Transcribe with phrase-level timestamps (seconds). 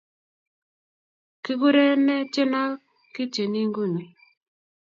[1.43, 2.81] Kikure ne tyenotok
[3.13, 4.03] ketyeni nguni?